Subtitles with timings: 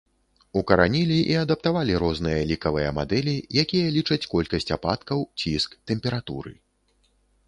[0.59, 6.55] Укаранілі і адаптавалі розныя лікавыя мадэлі, якія лічаць колькасць ападкаў, ціск, тэмпературы.